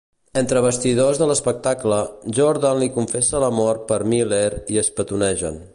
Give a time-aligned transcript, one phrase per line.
[0.39, 1.99] Entre bastidors de l'espectacle,
[2.39, 5.65] Jordan li confessa l'amor per Miller i es petonegen.